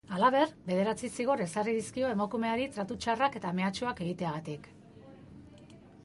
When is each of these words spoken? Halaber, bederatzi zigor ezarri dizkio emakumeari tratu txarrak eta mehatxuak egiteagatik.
Halaber, 0.17 0.51
bederatzi 0.67 1.09
zigor 1.17 1.41
ezarri 1.43 1.73
dizkio 1.75 2.07
emakumeari 2.13 2.65
tratu 2.77 2.97
txarrak 3.03 3.37
eta 3.41 3.51
mehatxuak 3.59 4.01
egiteagatik. 4.07 4.65